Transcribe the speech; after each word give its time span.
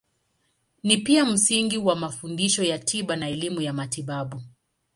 Ni 0.83 0.97
pia 0.97 1.25
msingi 1.25 1.77
wa 1.77 1.95
mafundisho 1.95 2.63
ya 2.63 2.79
tiba 2.79 3.15
na 3.15 3.29
elimu 3.29 3.61
ya 3.61 3.73
matibabu. 3.73 4.41